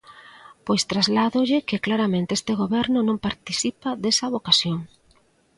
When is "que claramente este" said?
1.69-2.53